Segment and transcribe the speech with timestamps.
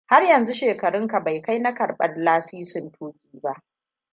[0.05, 3.63] Har yanzu shekarunka bai kai na karɓar lasisin tuƙi ba.